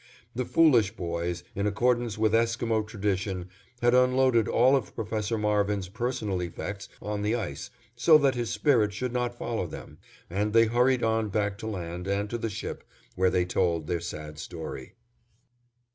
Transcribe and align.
The 0.33 0.45
foolish 0.45 0.89
boys, 0.95 1.43
in 1.53 1.67
accordance 1.67 2.17
with 2.17 2.33
Esquimo 2.33 2.81
tradition, 2.87 3.49
had 3.83 3.93
unloaded 3.93 4.47
all 4.47 4.75
of 4.75 4.95
Prof. 4.95 5.29
Marvin's 5.33 5.89
personal 5.89 6.41
effects 6.41 6.89
on 7.03 7.21
the 7.21 7.35
ice, 7.35 7.69
so 7.95 8.17
that 8.17 8.33
his 8.33 8.49
spirit 8.49 8.93
should 8.93 9.13
not 9.13 9.37
follow 9.37 9.67
them, 9.67 9.99
and 10.27 10.53
they 10.53 10.65
hurried 10.65 11.03
on 11.03 11.29
back 11.29 11.55
to 11.59 11.67
land 11.67 12.07
and 12.07 12.31
to 12.31 12.39
the 12.39 12.49
ship, 12.49 12.83
where 13.15 13.29
they 13.29 13.45
told 13.45 13.85
their 13.85 13.99
sad 13.99 14.39
story. 14.39 14.95